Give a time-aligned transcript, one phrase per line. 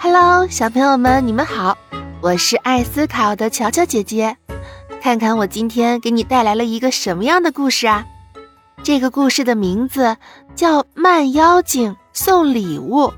[0.00, 1.76] Hello，小朋友们，你们好，
[2.20, 4.36] 我是爱思考的乔乔姐姐。
[5.02, 8.06] 看看我今天给你带来了一个什么样的故事啊？
[8.84, 10.16] 这个故事的名字
[10.54, 13.08] 叫《慢妖精送礼物》。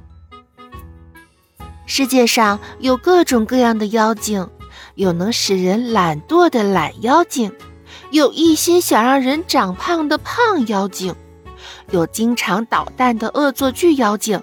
[1.85, 4.49] 世界上有各种各样的妖精，
[4.94, 7.53] 有能使人懒惰的懒妖精，
[8.10, 11.15] 有一心想让人长胖的胖妖精，
[11.90, 14.42] 有经常捣蛋的恶作剧妖精，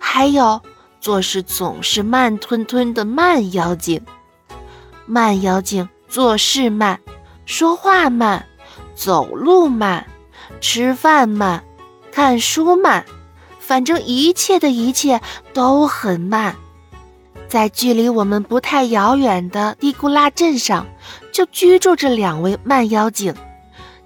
[0.00, 0.60] 还有。
[1.00, 4.00] 做事总是慢吞吞的慢妖精，
[5.06, 7.00] 慢妖精做事慢，
[7.46, 8.44] 说话慢，
[8.94, 10.06] 走路慢，
[10.60, 11.64] 吃饭慢，
[12.12, 13.04] 看书慢，
[13.58, 15.20] 反正一切的一切
[15.54, 16.54] 都很慢。
[17.48, 20.86] 在距离我们不太遥远的地库拉镇上，
[21.32, 23.34] 就居住着两位慢妖精，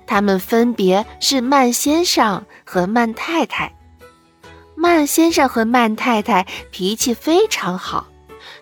[0.07, 3.75] 他们分别是慢先生和慢太太。
[4.77, 8.09] 曼先生和曼太太脾气非常好，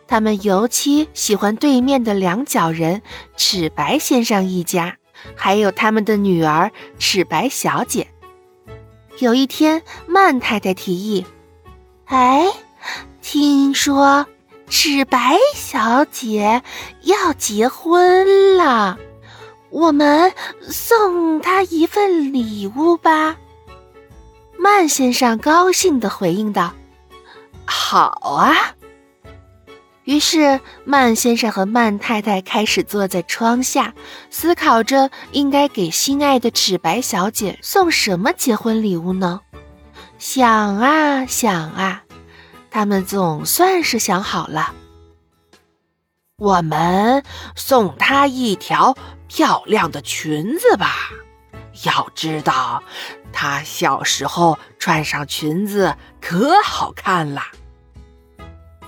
[0.06, 3.02] 他们尤其喜欢对面的两脚人
[3.36, 4.96] 齿白先生一家，
[5.34, 8.08] 还有他们的女儿齿白小姐。
[9.18, 11.26] 有一天，曼太太提议
[12.06, 12.46] ：“哎，
[13.20, 14.26] 听说
[14.68, 16.62] 齿白小姐
[17.02, 18.98] 要结婚了，
[19.70, 23.36] 我们送她一份礼物吧。”
[24.62, 26.72] 曼先生高兴地回应道
[27.66, 28.06] ：“好
[28.38, 28.76] 啊！”
[30.06, 33.92] 于是，曼先生和曼太太开始坐在窗下，
[34.30, 39.40] 思考着应该给心爱的齿白小姐送什么结婚礼物呢？
[40.18, 42.04] 想啊想啊，
[42.70, 44.72] 他们总算是想好了：
[46.36, 47.24] 我们
[47.56, 48.96] 送她一条
[49.26, 51.10] 漂亮的裙子吧。
[51.84, 52.82] 要知道，
[53.32, 57.42] 她小时候穿上裙子可好看了。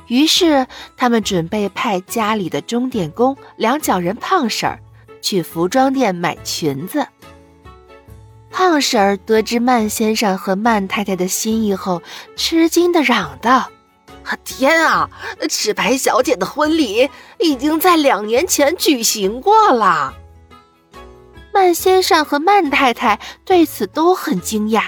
[0.07, 4.79] 于是，他们准备派家里的钟点工两脚人胖婶儿
[5.23, 7.07] 去服装店买裙子。
[8.51, 12.03] 胖婶儿得知曼先生和曼太太的心意后，
[12.37, 13.71] 吃惊地嚷道
[14.45, 15.11] ：“天啊！
[15.49, 20.15] 赤白小姐的婚礼已经在两年前举行过了。”
[21.55, 24.83] 曼先生和曼太太对此都很惊讶。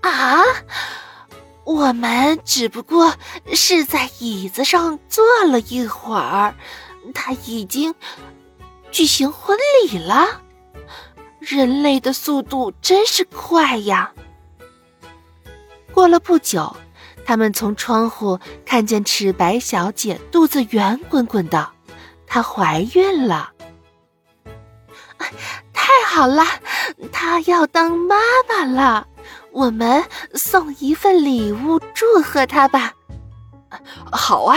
[0.00, 0.42] 啊，
[1.62, 3.14] 我们只不过
[3.54, 6.52] 是在椅子上坐了一会儿，
[7.14, 7.94] 他已经
[8.90, 10.42] 举行婚礼了。
[11.38, 14.12] 人类的速度真是快呀！
[15.92, 16.76] 过了不久，
[17.24, 21.70] 他们从窗户看见齿白小姐肚子圆滚滚的，
[22.26, 23.52] 她怀孕了。
[26.16, 26.42] 好了，
[27.12, 28.16] 她要当妈
[28.48, 29.06] 妈了，
[29.52, 32.94] 我们送一份礼物祝贺她吧。
[34.10, 34.56] 好啊。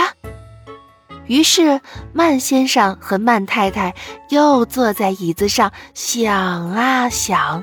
[1.25, 1.81] 于是
[2.13, 3.93] 曼先生和曼太太
[4.29, 7.61] 又坐在椅子上想啊想，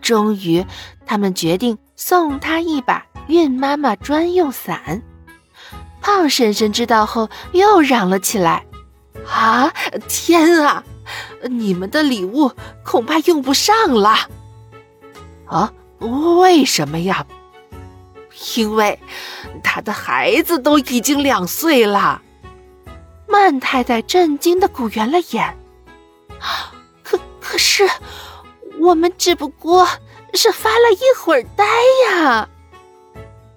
[0.00, 0.64] 终于
[1.04, 5.02] 他们决定送她一把孕妈妈专用伞。
[6.00, 8.64] 胖婶婶知道后又嚷了起来
[9.28, 9.70] ：“啊，
[10.08, 10.82] 天啊！”
[11.48, 12.50] 你们的礼物
[12.84, 14.28] 恐怕用不上了，
[15.46, 15.72] 啊？
[16.40, 17.26] 为什么呀？
[18.56, 18.98] 因为
[19.62, 22.20] 他的孩子都已经两岁了。
[23.26, 25.56] 曼太太震惊的鼓圆了眼。
[27.02, 27.88] 可可是，
[28.78, 29.88] 我们只不过
[30.34, 31.64] 是发了一会儿呆
[32.10, 32.48] 呀。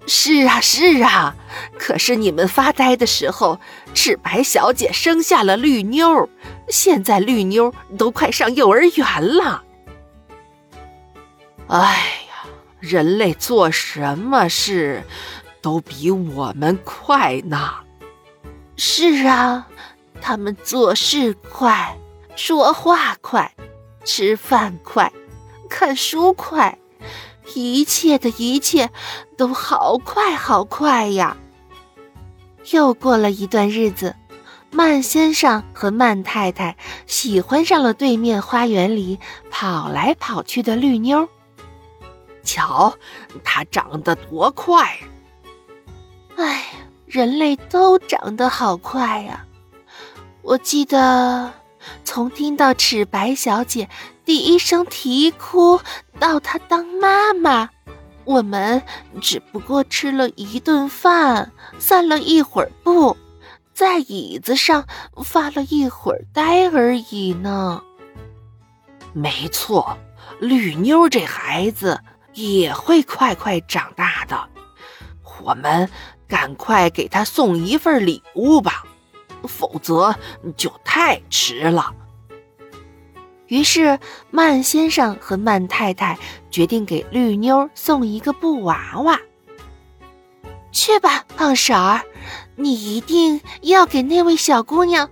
[0.08, 1.36] 是啊，是啊。
[1.78, 3.60] 可是你们发呆的时候，
[3.94, 6.30] 赤白小姐生下了绿妞。
[6.69, 9.63] 现在绿妞都快上幼儿园了。
[11.68, 11.78] 哎
[12.30, 12.50] 呀，
[12.80, 15.03] 人类做什么事
[15.62, 17.72] 都比我们快呢。
[18.75, 19.68] 是啊，
[20.22, 21.97] 他们做事快，
[22.35, 23.53] 说话快，
[24.06, 25.12] 吃饭快，
[25.69, 26.78] 看书快，
[27.56, 28.90] 一切的一切
[29.38, 31.36] 都好快好快呀。
[32.72, 34.15] 又过了一段日子。
[34.71, 39.19] 慢先生和曼太太喜欢上了对面花园里
[39.50, 41.27] 跑来跑去的绿妞。
[42.44, 42.94] 瞧，
[43.44, 45.00] 它长得多快！
[46.38, 46.66] 哎，
[47.06, 49.45] 人类都长得好快呀！
[50.42, 51.51] 我记得，
[52.04, 53.89] 从听到齿白小姐
[54.24, 55.80] 第一声啼哭
[56.18, 57.69] 到她当妈妈，
[58.24, 58.81] 我们
[59.22, 63.18] 只不过吃了一顿饭，散了一会儿步。
[63.80, 64.86] 在椅子上
[65.24, 67.81] 发了一会儿呆而已呢。
[69.14, 69.98] 没错，
[70.42, 72.02] 绿妞这孩子
[72.34, 74.50] 也会快快长大的。
[75.42, 75.90] 我们
[76.28, 78.84] 赶快给他送一份礼物吧，
[79.48, 80.14] 否则
[80.58, 81.94] 就太迟了。
[83.48, 83.98] 于是，
[84.30, 86.20] 曼先生和曼太太
[86.52, 89.18] 决定给绿妞送一个布娃娃。
[90.74, 92.04] 去吧，胖婶儿，
[92.60, 95.10] 你一定要给那位小姑娘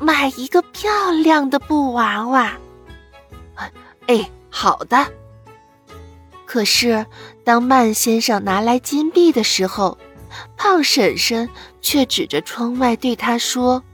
[0.00, 2.52] 买一个漂亮的布娃娃。
[4.08, 5.06] 哎，好的。
[6.44, 7.06] 可是，
[7.44, 9.96] 当曼先生拿来金币的时候，
[10.56, 11.48] 胖婶婶
[11.80, 13.84] 却指着窗外对他说：“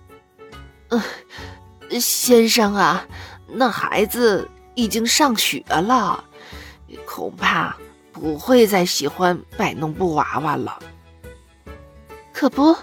[0.89, 3.07] 呃，先生啊。”
[3.47, 6.25] 那孩子已经上学了，
[7.05, 7.77] 恐怕
[8.11, 10.79] 不会再喜欢摆弄布娃娃了。
[12.37, 12.77] 可不，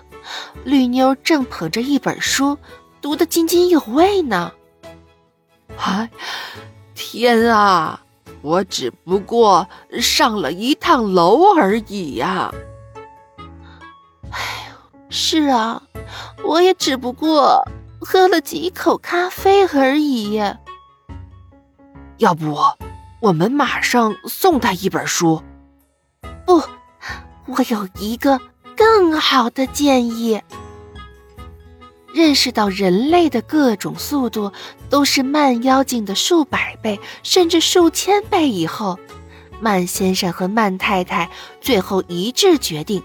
[0.63, 2.57] 绿妞正捧着一本书，
[3.00, 4.51] 读得津津有味呢。
[5.77, 6.09] 哎，
[6.95, 8.01] 天啊！
[8.41, 9.67] 我只不过
[10.01, 12.51] 上了一趟楼而已呀。
[14.31, 14.39] 哎
[14.71, 15.83] 呦，是啊，
[16.44, 17.63] 我也只不过。
[18.01, 20.41] 喝了几口咖啡而已。
[22.17, 22.57] 要不，
[23.21, 25.44] 我们马上送他一本书。
[26.44, 26.55] 不，
[27.45, 28.41] 我有一个
[28.83, 30.41] 更好的建议。
[32.13, 34.51] 认识到人类的各种速度
[34.89, 39.00] 都是慢妖精的数百倍甚至数千倍以后，
[39.62, 41.30] 慢先生和慢太太
[41.62, 43.01] 最后一致决定。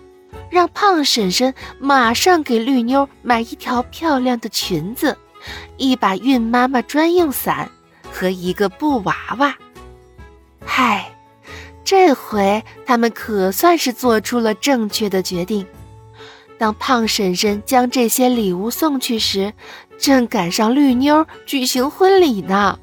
[0.51, 5.17] 让胖婶婶马上给绿妞买一条漂亮的裙子，
[5.77, 7.71] 一把孕妈妈专用伞
[8.13, 9.55] 和一个布娃娃。
[10.65, 11.11] 嗨，
[11.91, 15.67] 这回他们可算是做出了正确的决定。
[16.59, 19.55] 当胖婶婶将这些礼物送去时，
[19.97, 22.79] 正赶上绿妞举行婚礼呢。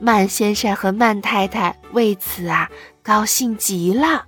[0.00, 2.68] 曼先生和曼太太为此啊
[3.00, 4.24] 高兴极了。